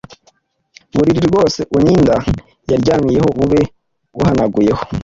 uburiri 0.93 1.21
bwose 1.29 1.59
uninda 1.77 2.15
yaryamyeho 2.69 3.27
bube 3.37 3.61
buhanaguyeho 4.15 4.81